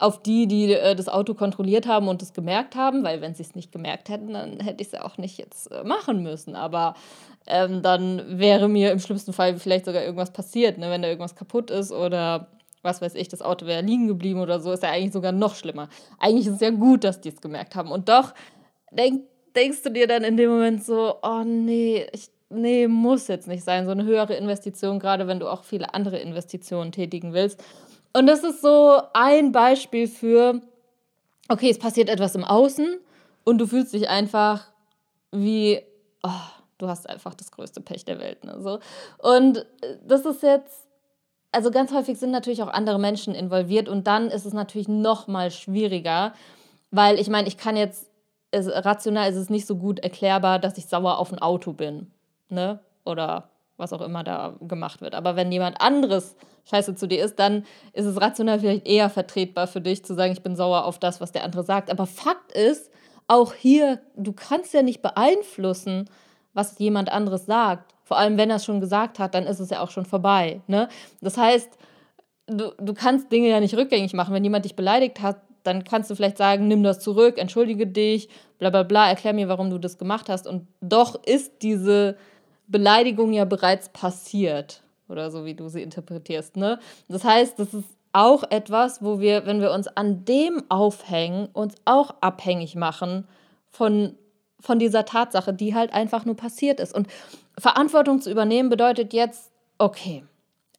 Auf 0.00 0.22
die, 0.22 0.46
die 0.46 0.72
äh, 0.72 0.94
das 0.96 1.08
Auto 1.08 1.34
kontrolliert 1.34 1.86
haben 1.86 2.08
und 2.08 2.22
es 2.22 2.32
gemerkt 2.32 2.74
haben, 2.74 3.04
weil 3.04 3.20
wenn 3.20 3.34
sie 3.34 3.42
es 3.42 3.54
nicht 3.54 3.70
gemerkt 3.70 4.08
hätten, 4.08 4.32
dann 4.32 4.60
hätte 4.60 4.82
ich 4.82 4.88
es 4.88 4.92
ja 4.92 5.04
auch 5.04 5.18
nicht 5.18 5.38
jetzt 5.38 5.70
äh, 5.70 5.84
machen 5.84 6.22
müssen. 6.22 6.56
Aber 6.56 6.94
ähm, 7.46 7.82
dann 7.82 8.38
wäre 8.38 8.68
mir 8.68 8.92
im 8.92 8.98
schlimmsten 8.98 9.32
Fall 9.32 9.56
vielleicht 9.56 9.84
sogar 9.84 10.02
irgendwas 10.02 10.32
passiert, 10.32 10.78
ne? 10.78 10.90
wenn 10.90 11.02
da 11.02 11.08
irgendwas 11.08 11.36
kaputt 11.36 11.70
ist 11.70 11.92
oder 11.92 12.48
was 12.82 13.02
weiß 13.02 13.14
ich, 13.14 13.28
das 13.28 13.42
Auto 13.42 13.66
wäre 13.66 13.82
liegen 13.82 14.08
geblieben 14.08 14.40
oder 14.40 14.58
so, 14.58 14.72
ist 14.72 14.82
ja 14.82 14.90
eigentlich 14.90 15.12
sogar 15.12 15.32
noch 15.32 15.54
schlimmer. 15.54 15.90
Eigentlich 16.18 16.46
ist 16.46 16.54
es 16.54 16.60
ja 16.60 16.70
gut, 16.70 17.04
dass 17.04 17.20
die 17.20 17.28
es 17.28 17.42
gemerkt 17.42 17.76
haben. 17.76 17.92
Und 17.92 18.08
doch 18.08 18.32
denk, 18.90 19.24
denkst 19.54 19.82
du 19.82 19.90
dir 19.90 20.06
dann 20.06 20.24
in 20.24 20.38
dem 20.38 20.48
Moment 20.48 20.82
so, 20.82 21.16
oh 21.22 21.42
nee, 21.44 22.06
ich, 22.12 22.30
nee, 22.48 22.88
muss 22.88 23.28
jetzt 23.28 23.48
nicht 23.48 23.64
sein. 23.64 23.84
So 23.84 23.90
eine 23.90 24.04
höhere 24.04 24.34
Investition, 24.34 24.98
gerade 24.98 25.26
wenn 25.26 25.40
du 25.40 25.48
auch 25.48 25.64
viele 25.64 25.92
andere 25.92 26.18
Investitionen 26.18 26.90
tätigen 26.90 27.34
willst. 27.34 27.62
Und 28.12 28.26
das 28.26 28.42
ist 28.42 28.60
so 28.60 29.00
ein 29.12 29.52
Beispiel 29.52 30.08
für, 30.08 30.60
okay, 31.48 31.70
es 31.70 31.78
passiert 31.78 32.08
etwas 32.08 32.34
im 32.34 32.44
Außen 32.44 32.98
und 33.44 33.58
du 33.58 33.66
fühlst 33.66 33.92
dich 33.92 34.08
einfach 34.08 34.66
wie, 35.30 35.80
oh, 36.22 36.30
du 36.78 36.88
hast 36.88 37.08
einfach 37.08 37.34
das 37.34 37.50
größte 37.50 37.80
Pech 37.80 38.04
der 38.04 38.18
Welt. 38.18 38.44
Ne? 38.44 38.60
So. 38.60 38.80
Und 39.18 39.66
das 40.04 40.24
ist 40.24 40.42
jetzt, 40.42 40.86
also 41.52 41.70
ganz 41.70 41.92
häufig 41.92 42.18
sind 42.18 42.30
natürlich 42.30 42.62
auch 42.62 42.68
andere 42.68 42.98
Menschen 42.98 43.34
involviert 43.34 43.88
und 43.88 44.06
dann 44.06 44.28
ist 44.28 44.46
es 44.46 44.52
natürlich 44.52 44.88
noch 44.88 45.28
mal 45.28 45.50
schwieriger, 45.50 46.32
weil 46.90 47.18
ich 47.20 47.28
meine, 47.28 47.46
ich 47.48 47.56
kann 47.56 47.76
jetzt, 47.76 48.10
es, 48.50 48.66
rational 48.68 49.30
ist 49.30 49.36
es 49.36 49.50
nicht 49.50 49.66
so 49.66 49.76
gut 49.76 50.00
erklärbar, 50.00 50.58
dass 50.58 50.78
ich 50.78 50.86
sauer 50.86 51.18
auf 51.18 51.32
ein 51.32 51.38
Auto 51.38 51.72
bin. 51.72 52.10
Ne? 52.48 52.80
Oder 53.04 53.50
was 53.80 53.92
auch 53.92 54.00
immer 54.00 54.22
da 54.22 54.54
gemacht 54.60 55.00
wird. 55.00 55.14
Aber 55.14 55.36
wenn 55.36 55.50
jemand 55.50 55.80
anderes 55.80 56.36
scheiße 56.68 56.94
zu 56.94 57.08
dir 57.08 57.24
ist, 57.24 57.38
dann 57.38 57.64
ist 57.92 58.06
es 58.06 58.20
rational 58.20 58.60
vielleicht 58.60 58.86
eher 58.86 59.10
vertretbar 59.10 59.66
für 59.66 59.80
dich 59.80 60.04
zu 60.04 60.14
sagen, 60.14 60.32
ich 60.32 60.42
bin 60.42 60.56
sauer 60.56 60.84
auf 60.84 60.98
das, 60.98 61.20
was 61.20 61.32
der 61.32 61.44
andere 61.44 61.64
sagt. 61.64 61.90
Aber 61.90 62.06
Fakt 62.06 62.52
ist, 62.52 62.90
auch 63.26 63.54
hier, 63.54 64.00
du 64.16 64.32
kannst 64.32 64.74
ja 64.74 64.82
nicht 64.82 65.02
beeinflussen, 65.02 66.10
was 66.52 66.78
jemand 66.78 67.12
anderes 67.12 67.46
sagt. 67.46 67.94
Vor 68.02 68.18
allem, 68.18 68.36
wenn 68.36 68.50
er 68.50 68.56
es 68.56 68.64
schon 68.64 68.80
gesagt 68.80 69.20
hat, 69.20 69.34
dann 69.34 69.46
ist 69.46 69.60
es 69.60 69.70
ja 69.70 69.80
auch 69.80 69.90
schon 69.90 70.04
vorbei. 70.04 70.62
Ne? 70.66 70.88
Das 71.20 71.36
heißt, 71.36 71.70
du, 72.48 72.72
du 72.76 72.92
kannst 72.92 73.30
Dinge 73.30 73.48
ja 73.48 73.60
nicht 73.60 73.76
rückgängig 73.76 74.14
machen. 74.14 74.34
Wenn 74.34 74.42
jemand 74.42 74.64
dich 74.64 74.74
beleidigt 74.74 75.22
hat, 75.22 75.40
dann 75.62 75.84
kannst 75.84 76.10
du 76.10 76.16
vielleicht 76.16 76.38
sagen, 76.38 76.68
nimm 76.68 76.82
das 76.82 76.98
zurück, 77.00 77.38
entschuldige 77.38 77.86
dich, 77.86 78.28
bla 78.58 78.70
bla 78.70 78.82
bla, 78.82 79.08
erklär 79.08 79.32
mir, 79.32 79.48
warum 79.48 79.70
du 79.70 79.78
das 79.78 79.98
gemacht 79.98 80.28
hast. 80.28 80.46
Und 80.46 80.66
doch 80.80 81.22
ist 81.24 81.62
diese 81.62 82.16
Beleidigung 82.70 83.32
ja 83.32 83.44
bereits 83.44 83.88
passiert 83.88 84.82
oder 85.08 85.30
so, 85.30 85.44
wie 85.44 85.54
du 85.54 85.68
sie 85.68 85.82
interpretierst. 85.82 86.56
Ne? 86.56 86.78
Das 87.08 87.24
heißt, 87.24 87.58
das 87.58 87.74
ist 87.74 87.88
auch 88.12 88.44
etwas, 88.50 89.02
wo 89.02 89.20
wir, 89.20 89.46
wenn 89.46 89.60
wir 89.60 89.72
uns 89.72 89.88
an 89.88 90.24
dem 90.24 90.62
aufhängen, 90.68 91.48
uns 91.52 91.74
auch 91.84 92.14
abhängig 92.20 92.74
machen 92.76 93.26
von, 93.70 94.14
von 94.60 94.78
dieser 94.78 95.04
Tatsache, 95.04 95.52
die 95.52 95.74
halt 95.74 95.92
einfach 95.92 96.24
nur 96.24 96.36
passiert 96.36 96.80
ist. 96.80 96.94
Und 96.94 97.08
Verantwortung 97.58 98.20
zu 98.20 98.30
übernehmen 98.30 98.68
bedeutet 98.68 99.12
jetzt, 99.12 99.50
okay, 99.78 100.24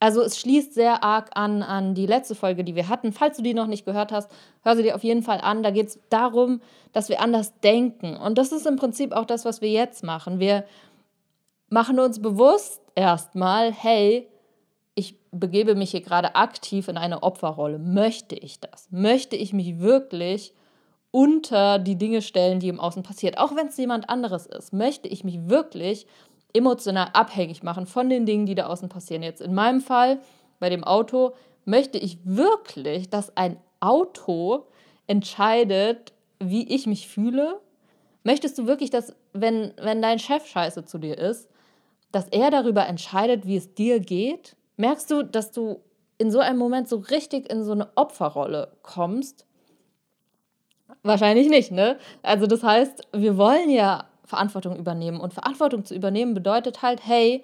also 0.02 0.20
es 0.20 0.40
schließt 0.40 0.74
sehr 0.74 1.04
arg 1.04 1.30
an 1.34 1.62
an 1.62 1.94
die 1.94 2.06
letzte 2.06 2.34
Folge, 2.34 2.64
die 2.64 2.74
wir 2.74 2.88
hatten. 2.88 3.12
Falls 3.12 3.36
du 3.36 3.42
die 3.44 3.54
noch 3.54 3.68
nicht 3.68 3.84
gehört 3.84 4.10
hast, 4.10 4.28
hör 4.64 4.74
sie 4.74 4.82
dir 4.82 4.96
auf 4.96 5.04
jeden 5.04 5.22
Fall 5.22 5.40
an. 5.40 5.62
Da 5.62 5.70
geht 5.70 5.88
es 5.88 6.00
darum, 6.10 6.60
dass 6.92 7.08
wir 7.08 7.20
anders 7.20 7.52
denken. 7.60 8.16
Und 8.16 8.36
das 8.36 8.50
ist 8.50 8.66
im 8.66 8.74
Prinzip 8.74 9.12
auch 9.12 9.26
das, 9.26 9.44
was 9.44 9.60
wir 9.60 9.70
jetzt 9.70 10.02
machen. 10.02 10.40
Wir 10.40 10.64
machen 11.72 11.98
uns 11.98 12.20
bewusst 12.20 12.80
erstmal, 12.94 13.72
hey, 13.72 14.28
ich 14.94 15.18
begebe 15.30 15.74
mich 15.74 15.90
hier 15.92 16.02
gerade 16.02 16.36
aktiv 16.36 16.86
in 16.88 16.98
eine 16.98 17.22
Opferrolle. 17.22 17.78
Möchte 17.78 18.34
ich 18.34 18.60
das? 18.60 18.88
Möchte 18.90 19.36
ich 19.36 19.52
mich 19.54 19.80
wirklich 19.80 20.52
unter 21.10 21.78
die 21.78 21.96
Dinge 21.96 22.20
stellen, 22.20 22.60
die 22.60 22.68
im 22.68 22.78
Außen 22.78 23.02
passiert? 23.02 23.38
Auch 23.38 23.56
wenn 23.56 23.68
es 23.68 23.78
jemand 23.78 24.10
anderes 24.10 24.46
ist, 24.46 24.74
möchte 24.74 25.08
ich 25.08 25.24
mich 25.24 25.48
wirklich 25.48 26.06
emotional 26.52 27.08
abhängig 27.14 27.62
machen 27.62 27.86
von 27.86 28.10
den 28.10 28.26
Dingen, 28.26 28.44
die 28.44 28.54
da 28.54 28.66
außen 28.66 28.90
passieren. 28.90 29.22
Jetzt 29.22 29.40
in 29.40 29.54
meinem 29.54 29.80
Fall, 29.80 30.20
bei 30.60 30.68
dem 30.68 30.84
Auto, 30.84 31.32
möchte 31.64 31.96
ich 31.96 32.18
wirklich, 32.24 33.08
dass 33.08 33.34
ein 33.36 33.56
Auto 33.80 34.66
entscheidet, 35.06 36.12
wie 36.38 36.68
ich 36.68 36.86
mich 36.86 37.08
fühle? 37.08 37.60
Möchtest 38.24 38.58
du 38.58 38.66
wirklich, 38.66 38.90
dass, 38.90 39.16
wenn, 39.32 39.72
wenn 39.80 40.02
dein 40.02 40.18
Chef 40.18 40.46
scheiße 40.46 40.84
zu 40.84 40.98
dir 40.98 41.16
ist, 41.16 41.48
dass 42.12 42.28
er 42.28 42.50
darüber 42.50 42.86
entscheidet, 42.86 43.46
wie 43.46 43.56
es 43.56 43.74
dir 43.74 44.00
geht? 44.00 44.54
Merkst 44.76 45.10
du, 45.10 45.22
dass 45.24 45.50
du 45.50 45.80
in 46.18 46.30
so 46.30 46.38
einem 46.38 46.58
Moment 46.58 46.88
so 46.88 46.96
richtig 46.96 47.50
in 47.50 47.64
so 47.64 47.72
eine 47.72 47.88
Opferrolle 47.96 48.72
kommst? 48.82 49.46
Wahrscheinlich 51.02 51.48
nicht, 51.48 51.72
ne? 51.72 51.98
Also 52.22 52.46
das 52.46 52.62
heißt, 52.62 53.08
wir 53.12 53.36
wollen 53.36 53.70
ja 53.70 54.04
Verantwortung 54.24 54.76
übernehmen. 54.78 55.20
Und 55.20 55.34
Verantwortung 55.34 55.84
zu 55.84 55.94
übernehmen 55.94 56.34
bedeutet 56.34 56.82
halt, 56.82 57.04
hey, 57.04 57.42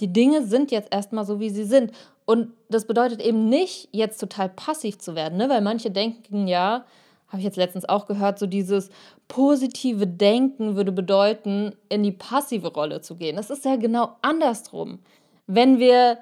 die 0.00 0.12
Dinge 0.12 0.44
sind 0.44 0.70
jetzt 0.70 0.92
erstmal 0.92 1.24
so, 1.24 1.40
wie 1.40 1.50
sie 1.50 1.64
sind. 1.64 1.92
Und 2.24 2.52
das 2.68 2.86
bedeutet 2.86 3.20
eben 3.20 3.48
nicht, 3.48 3.88
jetzt 3.92 4.18
total 4.18 4.48
passiv 4.48 4.98
zu 4.98 5.14
werden, 5.14 5.38
ne? 5.38 5.48
weil 5.48 5.60
manche 5.60 5.90
denken 5.90 6.46
ja, 6.46 6.84
habe 7.32 7.40
ich 7.40 7.44
jetzt 7.44 7.56
letztens 7.56 7.88
auch 7.88 8.06
gehört, 8.06 8.38
so 8.38 8.46
dieses 8.46 8.90
positive 9.26 10.06
Denken 10.06 10.76
würde 10.76 10.92
bedeuten, 10.92 11.74
in 11.88 12.02
die 12.02 12.12
passive 12.12 12.68
Rolle 12.68 13.00
zu 13.00 13.16
gehen. 13.16 13.36
Das 13.36 13.48
ist 13.48 13.64
ja 13.64 13.76
genau 13.76 14.16
andersrum. 14.20 14.98
Wenn 15.46 15.78
wir 15.78 16.18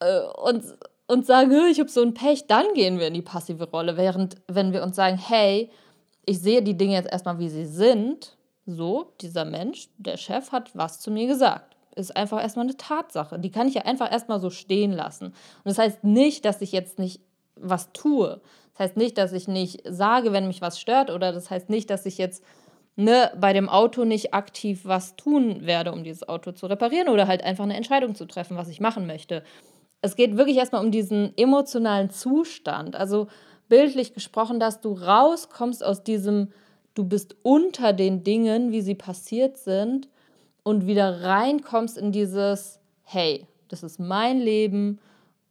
äh, 0.00 0.20
uns, 0.42 0.74
uns 1.06 1.28
sagen, 1.28 1.52
ich 1.70 1.78
habe 1.78 1.88
so 1.88 2.02
ein 2.02 2.12
Pech, 2.12 2.48
dann 2.48 2.66
gehen 2.74 2.98
wir 2.98 3.06
in 3.06 3.14
die 3.14 3.22
passive 3.22 3.70
Rolle. 3.70 3.96
Während 3.96 4.36
wenn 4.48 4.72
wir 4.72 4.82
uns 4.82 4.96
sagen, 4.96 5.16
hey, 5.16 5.70
ich 6.26 6.40
sehe 6.40 6.62
die 6.62 6.76
Dinge 6.76 6.94
jetzt 6.94 7.12
erstmal, 7.12 7.38
wie 7.38 7.48
sie 7.48 7.66
sind, 7.66 8.36
so, 8.66 9.12
dieser 9.20 9.44
Mensch, 9.44 9.90
der 9.98 10.16
Chef 10.16 10.50
hat 10.50 10.74
was 10.74 10.98
zu 10.98 11.12
mir 11.12 11.28
gesagt. 11.28 11.76
Ist 11.94 12.16
einfach 12.16 12.42
erstmal 12.42 12.64
eine 12.64 12.76
Tatsache. 12.76 13.38
Die 13.38 13.50
kann 13.52 13.68
ich 13.68 13.74
ja 13.74 13.82
einfach 13.82 14.10
erstmal 14.10 14.40
so 14.40 14.50
stehen 14.50 14.90
lassen. 14.90 15.26
Und 15.26 15.34
das 15.64 15.78
heißt 15.78 16.02
nicht, 16.02 16.44
dass 16.44 16.62
ich 16.62 16.72
jetzt 16.72 16.98
nicht 16.98 17.20
was 17.54 17.92
tue. 17.92 18.40
Das 18.74 18.88
heißt 18.88 18.96
nicht, 18.96 19.18
dass 19.18 19.32
ich 19.32 19.48
nicht 19.48 19.82
sage, 19.88 20.32
wenn 20.32 20.46
mich 20.46 20.60
was 20.60 20.78
stört, 20.78 21.10
oder 21.10 21.32
das 21.32 21.50
heißt 21.50 21.70
nicht, 21.70 21.90
dass 21.90 22.06
ich 22.06 22.18
jetzt 22.18 22.44
ne, 22.96 23.32
bei 23.40 23.52
dem 23.52 23.68
Auto 23.68 24.04
nicht 24.04 24.34
aktiv 24.34 24.82
was 24.84 25.16
tun 25.16 25.64
werde, 25.66 25.92
um 25.92 26.04
dieses 26.04 26.28
Auto 26.28 26.52
zu 26.52 26.66
reparieren 26.66 27.08
oder 27.08 27.26
halt 27.26 27.42
einfach 27.42 27.64
eine 27.64 27.76
Entscheidung 27.76 28.14
zu 28.14 28.26
treffen, 28.26 28.56
was 28.56 28.68
ich 28.68 28.80
machen 28.80 29.06
möchte. 29.06 29.42
Es 30.00 30.16
geht 30.16 30.36
wirklich 30.36 30.56
erstmal 30.56 30.84
um 30.84 30.90
diesen 30.90 31.32
emotionalen 31.36 32.10
Zustand. 32.10 32.96
Also 32.96 33.28
bildlich 33.68 34.12
gesprochen, 34.12 34.60
dass 34.60 34.80
du 34.80 34.92
rauskommst 34.92 35.84
aus 35.84 36.02
diesem 36.02 36.48
du 36.94 37.04
bist 37.04 37.36
unter 37.42 37.92
den 37.92 38.24
Dingen, 38.24 38.72
wie 38.72 38.80
sie 38.80 38.94
passiert 38.94 39.58
sind 39.58 40.08
und 40.62 40.86
wieder 40.86 41.22
reinkommst 41.22 41.98
in 41.98 42.12
dieses, 42.12 42.80
hey, 43.02 43.46
das 43.68 43.82
ist 43.82 43.98
mein 43.98 44.38
Leben 44.38 45.00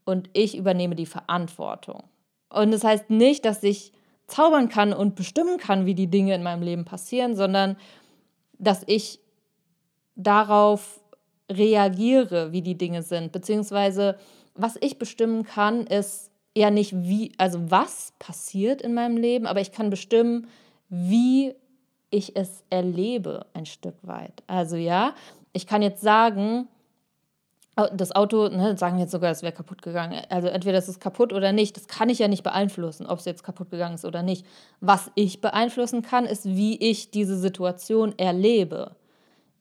und 0.06 0.30
ich 0.34 0.58
übernehme 0.58 0.96
die 0.96 1.06
Verantwortung. 1.06 2.04
Und 2.54 2.72
das 2.72 2.84
heißt 2.84 3.10
nicht, 3.10 3.46
dass 3.46 3.64
ich 3.64 3.92
zaubern 4.28 4.70
kann 4.70 4.94
und 4.94 5.16
bestimmen 5.16 5.58
kann, 5.58 5.86
wie 5.86 5.96
die 5.96 6.08
Dinge 6.08 6.34
in 6.34 6.44
meinem 6.44 6.64
Leben 6.64 6.86
passieren, 6.86 7.36
sondern 7.36 7.78
dass 8.58 8.84
ich 8.88 9.20
darauf 10.16 11.02
reagiere, 11.52 12.52
wie 12.52 12.62
die 12.62 12.78
Dinge 12.78 13.04
sind. 13.04 13.32
Beziehungsweise, 13.32 14.18
was 14.56 14.78
ich 14.80 14.98
bestimmen 14.98 15.44
kann, 15.44 15.86
ist 15.88 16.32
ja 16.56 16.70
nicht 16.70 16.94
wie, 16.96 17.32
also 17.38 17.60
was 17.70 18.14
passiert 18.20 18.82
in 18.82 18.94
meinem 18.94 19.18
Leben, 19.18 19.46
aber 19.46 19.60
ich 19.62 19.72
kann 19.72 19.90
bestimmen, 19.90 20.48
wie 20.90 21.56
ich 22.10 22.36
es 22.36 22.64
erlebe, 22.70 23.48
ein 23.54 23.66
Stück 23.66 23.96
weit. 24.04 24.44
Also 24.46 24.76
ja, 24.76 25.16
ich 25.52 25.66
kann 25.66 25.82
jetzt 25.82 26.02
sagen, 26.02 26.68
das 27.76 28.16
Auto, 28.16 28.50
ne, 28.50 28.78
sagen 28.78 29.00
jetzt 29.00 29.12
sogar, 29.12 29.32
es 29.32 29.42
wäre 29.42 29.54
kaputt 29.54 29.82
gegangen. 29.82 30.22
Also 30.30 30.48
entweder 30.48 30.78
es 30.78 30.88
ist 30.88 31.00
kaputt 31.00 31.34
oder 31.34 31.52
nicht. 31.52 31.76
Das 31.76 31.88
kann 31.88 32.10
ich 32.10 32.20
ja 32.20 32.28
nicht 32.28 32.44
beeinflussen, 32.44 33.08
ob 33.08 33.20
es 33.20 33.26
jetzt 33.26 33.44
kaputt 33.44 33.72
gegangen 33.72 33.96
ist 33.96 34.06
oder 34.06 34.22
nicht. 34.22 34.46
Was 34.80 35.12
ich 35.16 35.42
beeinflussen 35.42 36.04
kann, 36.04 36.26
ist, 36.26 36.46
wie 36.46 36.78
ich 36.78 37.10
diese 37.10 37.36
Situation 37.38 38.14
erlebe. 38.18 38.96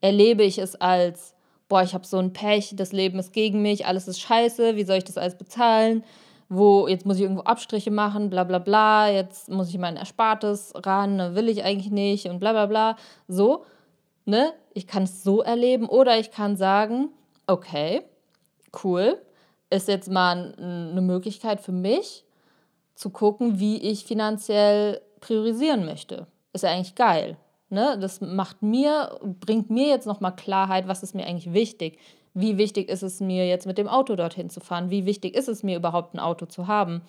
Erlebe 0.03 0.43
ich 0.43 0.59
es 0.59 0.75
als, 0.77 1.35
boah, 1.69 1.83
ich 1.83 1.95
habe 1.95 2.07
so 2.07 2.19
ein 2.19 2.35
Pech, 2.35 2.75
das 2.77 2.93
Leben 2.93 3.19
ist 3.19 3.33
gegen 3.33 3.63
mich, 3.63 3.87
alles 3.87 4.09
ist 4.09 4.21
scheiße, 4.21 4.77
wie 4.77 4.85
soll 4.85 4.99
ich 4.99 5.05
das 5.05 5.17
alles 5.17 5.37
bezahlen? 5.37 6.05
wo 6.55 6.87
jetzt 6.87 7.07
muss 7.07 7.17
ich 7.17 7.23
irgendwo 7.23 7.45
Abstriche 7.45 7.91
machen, 7.91 8.29
bla 8.29 8.45
bla 8.45 8.59
bla, 8.59 9.09
jetzt 9.09 9.49
muss 9.49 9.71
ich 9.71 9.79
mein 9.79 9.97
Erspartes 9.97 10.75
ran, 10.77 11.17
ne, 11.17 11.35
will 11.35 11.49
ich 11.49 11.65
eigentlich 11.65 11.91
nicht 11.91 12.27
und 12.27 12.41
bla 12.41 12.53
bla 12.53 12.67
bla. 12.67 12.97
So, 13.27 13.65
ne? 14.27 14.53
Ich 14.75 14.87
kann 14.87 15.05
es 15.05 15.23
so 15.23 15.41
erleben 15.41 15.87
oder 15.87 16.19
ich 16.19 16.31
kann 16.31 16.57
sagen, 16.57 17.09
okay, 17.47 18.03
cool, 18.85 19.21
ist 19.71 19.89
jetzt 19.89 20.11
mal 20.11 20.55
eine 20.59 21.01
Möglichkeit 21.01 21.61
für 21.61 21.73
mich 21.73 22.25
zu 22.95 23.11
gucken, 23.11 23.59
wie 23.59 23.79
ich 23.79 24.05
finanziell 24.05 25.01
priorisieren 25.21 25.85
möchte. 25.85 26.27
Ist 26.53 26.63
ja 26.63 26.71
eigentlich 26.71 26.95
geil. 26.95 27.37
Ne? 27.71 27.99
Das 28.01 28.21
macht 28.21 28.63
mir, 28.63 29.19
bringt 29.23 29.71
mir 29.71 29.89
jetzt 29.89 30.07
nochmal 30.07 30.37
Klarheit, 30.37 30.89
was 30.89 31.03
ist 31.03 31.15
mir 31.15 31.27
eigentlich 31.27 31.53
wichtig 31.53 31.99
wie 32.35 32.57
wichtig 32.57 32.89
ist 32.89 33.03
es 33.03 33.21
mir 33.21 33.47
jetzt 33.47 33.67
mit 33.67 33.79
dem 33.79 33.89
Auto 33.89 34.17
dorthin 34.17 34.51
zu 34.51 34.61
fahren? 34.61 34.91
Wie 34.91 35.05
wichtig 35.05 35.35
ist 35.35 35.49
es 35.49 35.63
mir 35.63 35.77
überhaupt 35.77 36.15
ein 36.15 36.21
Auto 36.21 36.47
zu 36.47 36.67
haben? 36.67 37.03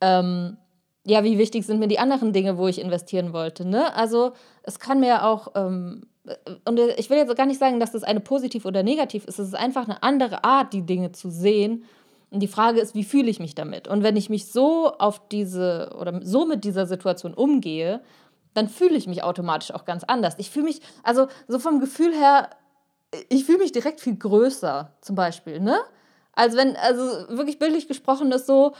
Ähm, 0.00 0.56
ja, 1.04 1.24
wie 1.24 1.38
wichtig 1.38 1.64
sind 1.64 1.78
mir 1.78 1.88
die 1.88 1.98
anderen 1.98 2.32
Dinge, 2.32 2.58
wo 2.58 2.68
ich 2.68 2.80
investieren 2.80 3.32
wollte? 3.32 3.66
Ne? 3.66 3.94
Also 3.94 4.32
es 4.62 4.78
kann 4.78 5.00
mir 5.00 5.24
auch, 5.24 5.48
ähm, 5.54 6.06
und 6.64 6.78
ich 6.96 7.10
will 7.10 7.18
jetzt 7.18 7.36
gar 7.36 7.46
nicht 7.46 7.58
sagen, 7.58 7.80
dass 7.80 7.92
das 7.92 8.04
eine 8.04 8.20
positiv 8.20 8.64
oder 8.64 8.82
negativ 8.82 9.24
ist, 9.24 9.38
es 9.38 9.48
ist 9.48 9.54
einfach 9.54 9.84
eine 9.84 10.02
andere 10.02 10.44
Art, 10.44 10.72
die 10.72 10.82
Dinge 10.82 11.12
zu 11.12 11.30
sehen. 11.30 11.84
Und 12.30 12.40
die 12.40 12.48
Frage 12.48 12.80
ist, 12.80 12.94
wie 12.94 13.04
fühle 13.04 13.28
ich 13.28 13.40
mich 13.40 13.54
damit? 13.54 13.88
Und 13.88 14.02
wenn 14.02 14.16
ich 14.16 14.30
mich 14.30 14.46
so 14.50 14.92
auf 14.98 15.28
diese 15.28 15.94
oder 16.00 16.20
so 16.22 16.46
mit 16.46 16.64
dieser 16.64 16.86
Situation 16.86 17.34
umgehe, 17.34 18.00
dann 18.54 18.68
fühle 18.68 18.96
ich 18.96 19.06
mich 19.06 19.22
automatisch 19.22 19.72
auch 19.72 19.84
ganz 19.84 20.04
anders. 20.04 20.34
Ich 20.38 20.50
fühle 20.50 20.66
mich, 20.66 20.80
also 21.02 21.26
so 21.48 21.58
vom 21.58 21.80
Gefühl 21.80 22.14
her, 22.14 22.50
ich 23.28 23.44
fühle 23.44 23.58
mich 23.58 23.72
direkt 23.72 24.00
viel 24.00 24.16
größer, 24.16 24.92
zum 25.00 25.16
Beispiel, 25.16 25.60
ne? 25.60 25.78
Also 26.34 26.56
wenn, 26.56 26.76
also 26.76 27.02
wirklich 27.36 27.58
bildlich 27.58 27.88
gesprochen 27.88 28.32
ist 28.32 28.46
so, 28.46 28.72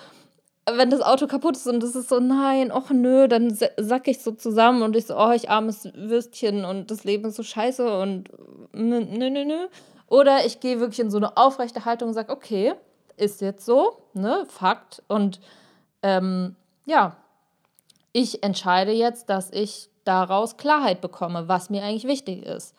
wenn 0.71 0.90
das 0.90 1.00
Auto 1.00 1.26
kaputt 1.26 1.57
ist 1.57 1.66
und 1.66 1.83
es 1.83 1.97
ist 1.97 2.09
so, 2.09 2.21
nein, 2.21 2.71
och 2.71 2.90
nö, 2.90 3.26
dann 3.26 3.57
sack 3.76 4.07
ich 4.07 4.23
so 4.23 4.33
zusammen 4.33 4.83
und 4.83 4.95
ich 4.95 5.07
so, 5.07 5.16
oh, 5.16 5.33
ich 5.33 5.50
armes 5.50 5.88
Würstchen 5.95 6.64
und 6.64 6.90
das 6.90 7.04
Leben 7.04 7.26
ist 7.26 7.37
so 7.37 7.42
scheiße 7.42 7.99
und 7.99 8.31
nö, 8.73 9.00
nö, 9.00 9.31
nö. 9.31 9.66
Oder 10.07 10.45
ich 10.47 10.61
gehe 10.61 10.78
wirklich 10.78 11.00
in 11.00 11.11
so 11.11 11.16
eine 11.16 11.37
aufrechte 11.37 11.85
Haltung 11.85 12.09
und 12.09 12.14
sage, 12.14 12.33
okay, 12.33 12.75
ist 13.16 13.40
jetzt 13.40 13.64
so, 13.64 13.97
ne, 14.14 14.45
Fakt. 14.49 15.02
Und 15.09 15.40
ähm, 16.02 16.54
ja, 16.87 17.16
ich 18.12 18.42
entscheide 18.42 18.92
jetzt, 18.92 19.31
dass 19.31 19.50
ich 19.50 19.88
daraus 20.04 20.57
Klarheit 20.57 21.00
bekomme, 21.00 21.49
was 21.49 21.71
mir 21.71 21.83
eigentlich 21.83 22.07
wichtig 22.07 22.45
ist. 22.45 22.75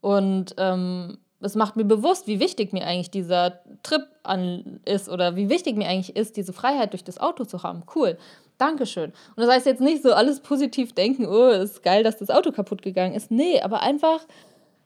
Und 0.00 0.54
ähm, 0.58 1.18
es 1.44 1.54
macht 1.54 1.76
mir 1.76 1.84
bewusst, 1.84 2.26
wie 2.26 2.40
wichtig 2.40 2.72
mir 2.72 2.86
eigentlich 2.86 3.10
dieser 3.10 3.60
Trip 3.82 4.02
an 4.22 4.80
ist 4.84 5.08
oder 5.08 5.36
wie 5.36 5.48
wichtig 5.48 5.76
mir 5.76 5.88
eigentlich 5.88 6.16
ist, 6.16 6.36
diese 6.36 6.52
Freiheit 6.52 6.92
durch 6.92 7.04
das 7.04 7.18
Auto 7.18 7.44
zu 7.44 7.62
haben. 7.62 7.82
Cool. 7.94 8.18
Dankeschön. 8.58 9.12
Und 9.36 9.42
das 9.42 9.48
heißt 9.48 9.66
jetzt 9.66 9.80
nicht 9.80 10.02
so 10.02 10.12
alles 10.12 10.40
positiv 10.40 10.92
denken, 10.92 11.26
oh, 11.26 11.48
ist 11.48 11.82
geil, 11.82 12.04
dass 12.04 12.18
das 12.18 12.30
Auto 12.30 12.52
kaputt 12.52 12.82
gegangen 12.82 13.14
ist. 13.14 13.30
Nee, 13.30 13.60
aber 13.60 13.82
einfach, 13.82 14.20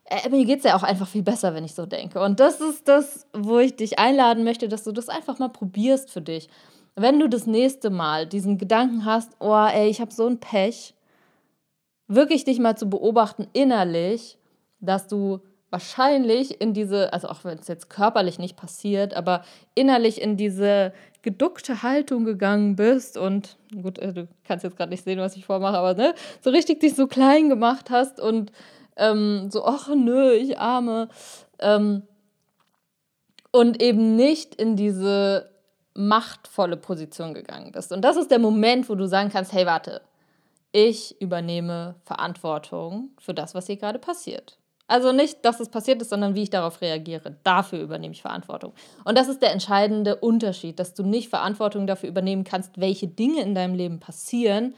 äh, 0.05 0.29
mir 0.31 0.45
geht 0.45 0.59
es 0.59 0.65
ja 0.65 0.77
auch 0.77 0.83
einfach 0.83 1.07
viel 1.07 1.23
besser, 1.23 1.55
wenn 1.55 1.65
ich 1.65 1.75
so 1.75 1.87
denke. 1.87 2.21
Und 2.21 2.41
das 2.41 2.61
ist 2.61 2.88
das, 2.88 3.27
wo 3.33 3.59
ich 3.59 3.77
dich 3.77 3.99
einladen 3.99 4.45
möchte, 4.45 4.69
dass 4.69 4.85
du 4.85 4.93
das 4.93 5.09
einfach 5.09 5.38
mal 5.38 5.49
probierst 5.49 6.11
für 6.11 6.23
dich. 6.23 6.49
Wenn 6.97 7.21
du 7.21 7.29
das 7.29 7.47
nächste 7.47 7.91
Mal 7.91 8.27
diesen 8.27 8.59
Gedanken 8.59 9.05
hast, 9.05 9.33
oh, 9.38 9.55
ey, 9.55 9.88
ich 9.88 10.00
habe 10.00 10.12
so 10.12 10.27
ein 10.27 10.41
Pech, 10.41 10.95
wirklich 12.09 12.45
dich 12.45 12.59
mal 12.59 12.77
zu 12.77 12.88
beobachten 12.88 13.47
innerlich 13.53 14.38
dass 14.81 15.07
du 15.07 15.41
wahrscheinlich 15.71 16.61
in 16.61 16.73
diese, 16.73 17.13
also 17.13 17.29
auch 17.29 17.45
wenn 17.45 17.59
es 17.59 17.69
jetzt 17.69 17.91
körperlich 17.91 18.39
nicht 18.39 18.57
passiert, 18.57 19.15
aber 19.15 19.45
innerlich 19.75 20.21
in 20.21 20.37
diese 20.37 20.93
geduckte 21.23 21.83
Haltung 21.83 22.25
gegangen 22.25 22.77
bist 22.77 23.19
und 23.19 23.57
gut, 23.83 23.99
äh, 23.99 24.13
du 24.13 24.29
kannst 24.45 24.65
jetzt 24.65 24.77
gerade 24.77 24.91
nicht 24.91 25.05
sehen, 25.05 25.19
was 25.19 25.37
ich 25.37 25.45
vormache, 25.45 25.77
aber 25.77 25.95
ne, 25.95 26.15
so 26.41 26.51
richtig 26.51 26.81
dich 26.81 26.95
so 26.95 27.07
klein 27.07 27.49
gemacht 27.49 27.91
hast 27.91 28.21
und 28.21 28.53
ähm, 28.97 29.51
so, 29.51 29.65
ach 29.65 29.89
nö, 29.95 30.33
ich 30.33 30.59
arme. 30.59 31.09
Ähm, 31.59 32.03
und 33.51 33.83
eben 33.83 34.17
nicht 34.17 34.55
in 34.55 34.77
diese 34.77 35.51
machtvolle 35.95 36.77
Position 36.77 37.35
gegangen 37.35 37.73
bist. 37.73 37.93
Und 37.93 38.03
das 38.03 38.17
ist 38.17 38.31
der 38.31 38.39
Moment, 38.39 38.89
wo 38.89 38.95
du 38.95 39.07
sagen 39.07 39.31
kannst, 39.31 39.53
hey, 39.53 39.67
warte, 39.67 40.03
ich 40.71 41.21
übernehme 41.21 41.97
Verantwortung 42.05 43.11
für 43.19 43.35
das, 43.35 43.55
was 43.55 43.67
hier 43.67 43.77
gerade 43.77 43.99
passiert. 43.99 44.58
Also 44.88 45.12
nicht, 45.12 45.45
dass 45.45 45.61
es 45.61 45.68
passiert 45.68 46.02
ist, 46.02 46.11
sondern 46.11 46.35
wie 46.35 46.42
ich 46.42 46.50
darauf 46.50 46.80
reagiere. 46.80 47.37
Dafür 47.45 47.80
übernehme 47.80 48.14
ich 48.14 48.23
Verantwortung. 48.23 48.73
Und 49.04 49.16
das 49.16 49.28
ist 49.28 49.42
der 49.42 49.52
entscheidende 49.52 50.16
Unterschied, 50.16 50.80
dass 50.80 50.95
du 50.95 51.04
nicht 51.04 51.28
Verantwortung 51.28 51.87
dafür 51.87 52.09
übernehmen 52.09 52.42
kannst, 52.42 52.80
welche 52.80 53.07
Dinge 53.07 53.42
in 53.42 53.54
deinem 53.54 53.75
Leben 53.75 54.00
passieren. 54.00 54.75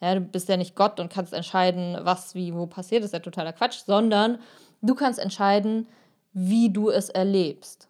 Ja, 0.00 0.14
du 0.14 0.20
bist 0.20 0.48
ja 0.48 0.56
nicht 0.56 0.76
Gott 0.76 1.00
und 1.00 1.10
kannst 1.10 1.32
entscheiden, 1.32 1.98
was 2.02 2.34
wie 2.34 2.54
wo 2.54 2.66
passiert. 2.66 3.02
Das 3.02 3.08
ist 3.08 3.14
ja 3.14 3.20
totaler 3.20 3.52
Quatsch, 3.52 3.80
sondern 3.86 4.38
Du 4.84 4.94
kannst 4.94 5.18
entscheiden, 5.18 5.88
wie 6.34 6.70
du 6.70 6.90
es 6.90 7.08
erlebst. 7.08 7.88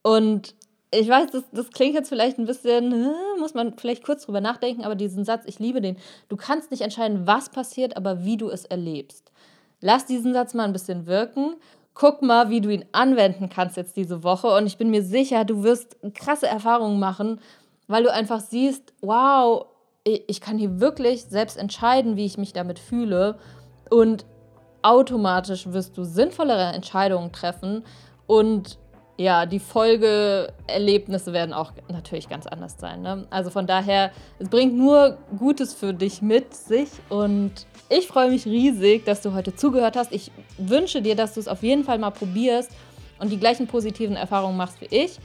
Und 0.00 0.54
ich 0.90 1.06
weiß, 1.06 1.30
das, 1.32 1.44
das 1.52 1.68
klingt 1.70 1.94
jetzt 1.94 2.08
vielleicht 2.08 2.38
ein 2.38 2.46
bisschen, 2.46 3.12
muss 3.38 3.52
man 3.52 3.76
vielleicht 3.76 4.02
kurz 4.02 4.24
drüber 4.24 4.40
nachdenken, 4.40 4.84
aber 4.84 4.94
diesen 4.94 5.26
Satz, 5.26 5.44
ich 5.44 5.58
liebe 5.58 5.82
den. 5.82 5.98
Du 6.30 6.36
kannst 6.36 6.70
nicht 6.70 6.80
entscheiden, 6.80 7.26
was 7.26 7.50
passiert, 7.50 7.94
aber 7.98 8.24
wie 8.24 8.38
du 8.38 8.48
es 8.48 8.64
erlebst. 8.64 9.30
Lass 9.80 10.06
diesen 10.06 10.32
Satz 10.32 10.54
mal 10.54 10.64
ein 10.64 10.72
bisschen 10.72 11.06
wirken. 11.06 11.56
Guck 11.94 12.22
mal, 12.22 12.50
wie 12.50 12.60
du 12.60 12.70
ihn 12.70 12.84
anwenden 12.92 13.48
kannst 13.48 13.76
jetzt 13.76 13.96
diese 13.96 14.22
Woche. 14.22 14.48
Und 14.48 14.66
ich 14.66 14.78
bin 14.78 14.90
mir 14.90 15.02
sicher, 15.02 15.44
du 15.44 15.62
wirst 15.62 15.96
krasse 16.14 16.46
Erfahrungen 16.46 16.98
machen, 16.98 17.40
weil 17.86 18.02
du 18.02 18.12
einfach 18.12 18.40
siehst, 18.40 18.92
wow, 19.00 19.66
ich 20.04 20.40
kann 20.40 20.58
hier 20.58 20.80
wirklich 20.80 21.24
selbst 21.24 21.56
entscheiden, 21.56 22.16
wie 22.16 22.24
ich 22.24 22.38
mich 22.38 22.52
damit 22.52 22.78
fühle. 22.78 23.38
Und 23.90 24.26
automatisch 24.82 25.66
wirst 25.72 25.98
du 25.98 26.04
sinnvollere 26.04 26.72
Entscheidungen 26.72 27.32
treffen. 27.32 27.84
Und 28.26 28.78
ja, 29.18 29.46
die 29.46 29.58
Folgeerlebnisse 29.58 31.32
werden 31.32 31.52
auch 31.52 31.72
natürlich 31.88 32.28
ganz 32.28 32.46
anders 32.46 32.76
sein. 32.78 33.02
Ne? 33.02 33.26
Also 33.30 33.50
von 33.50 33.66
daher, 33.66 34.12
es 34.38 34.48
bringt 34.48 34.76
nur 34.76 35.18
Gutes 35.36 35.74
für 35.74 35.92
dich 35.92 36.22
mit 36.22 36.54
sich 36.54 36.88
und 37.08 37.66
ich 37.88 38.06
freue 38.06 38.30
mich 38.30 38.46
riesig, 38.46 39.04
dass 39.04 39.20
du 39.20 39.34
heute 39.34 39.56
zugehört 39.56 39.96
hast. 39.96 40.12
Ich 40.12 40.30
wünsche 40.56 41.02
dir, 41.02 41.16
dass 41.16 41.34
du 41.34 41.40
es 41.40 41.48
auf 41.48 41.64
jeden 41.64 41.82
Fall 41.82 41.98
mal 41.98 42.10
probierst 42.10 42.70
und 43.18 43.30
die 43.32 43.38
gleichen 43.38 43.66
positiven 43.66 44.14
Erfahrungen 44.14 44.56
machst 44.56 44.80
wie 44.80 44.96
ich. 44.96 45.18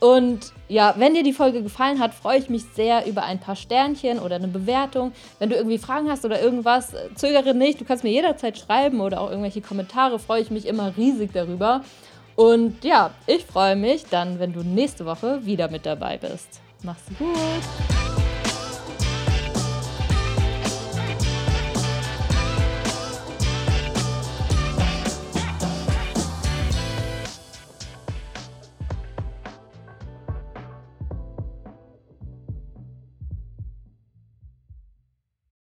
Und 0.00 0.52
ja, 0.68 0.94
wenn 0.98 1.14
dir 1.14 1.22
die 1.22 1.32
Folge 1.32 1.62
gefallen 1.62 2.00
hat, 2.00 2.14
freue 2.14 2.38
ich 2.38 2.50
mich 2.50 2.64
sehr 2.74 3.06
über 3.06 3.22
ein 3.22 3.38
paar 3.38 3.56
Sternchen 3.56 4.18
oder 4.18 4.36
eine 4.36 4.48
Bewertung. 4.48 5.12
Wenn 5.38 5.50
du 5.50 5.56
irgendwie 5.56 5.78
Fragen 5.78 6.10
hast 6.10 6.24
oder 6.24 6.42
irgendwas, 6.42 6.94
zögere 7.14 7.54
nicht. 7.54 7.80
Du 7.80 7.84
kannst 7.84 8.04
mir 8.04 8.10
jederzeit 8.10 8.58
schreiben 8.58 9.00
oder 9.00 9.20
auch 9.20 9.30
irgendwelche 9.30 9.62
Kommentare. 9.62 10.18
Freue 10.18 10.42
ich 10.42 10.50
mich 10.50 10.66
immer 10.66 10.96
riesig 10.96 11.30
darüber. 11.32 11.82
Und 12.36 12.84
ja, 12.84 13.12
ich 13.26 13.44
freue 13.44 13.76
mich 13.76 14.04
dann, 14.10 14.38
wenn 14.38 14.52
du 14.52 14.60
nächste 14.62 15.06
Woche 15.06 15.44
wieder 15.44 15.70
mit 15.70 15.86
dabei 15.86 16.18
bist. 16.18 16.60
Mach's 16.82 17.06
gut! 17.18 17.95